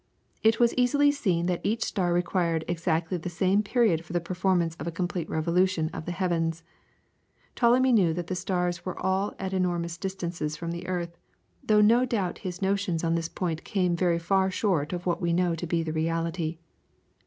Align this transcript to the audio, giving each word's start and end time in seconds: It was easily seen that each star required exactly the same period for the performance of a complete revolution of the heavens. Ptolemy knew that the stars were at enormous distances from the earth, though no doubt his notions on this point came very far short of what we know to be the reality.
It 0.41 0.59
was 0.59 0.73
easily 0.77 1.11
seen 1.11 1.45
that 1.45 1.61
each 1.63 1.85
star 1.85 2.11
required 2.11 2.65
exactly 2.67 3.19
the 3.19 3.29
same 3.29 3.61
period 3.61 4.03
for 4.03 4.13
the 4.13 4.19
performance 4.19 4.73
of 4.77 4.87
a 4.87 4.91
complete 4.91 5.29
revolution 5.29 5.91
of 5.93 6.05
the 6.05 6.11
heavens. 6.11 6.63
Ptolemy 7.55 7.91
knew 7.91 8.11
that 8.15 8.25
the 8.25 8.33
stars 8.33 8.83
were 8.83 8.97
at 9.37 9.53
enormous 9.53 9.99
distances 9.99 10.57
from 10.57 10.71
the 10.71 10.87
earth, 10.87 11.19
though 11.63 11.81
no 11.81 12.03
doubt 12.03 12.39
his 12.39 12.63
notions 12.63 13.03
on 13.03 13.13
this 13.13 13.29
point 13.29 13.63
came 13.63 13.95
very 13.95 14.17
far 14.17 14.49
short 14.49 14.91
of 14.91 15.05
what 15.05 15.21
we 15.21 15.33
know 15.33 15.53
to 15.53 15.67
be 15.67 15.83
the 15.83 15.93
reality. 15.93 16.57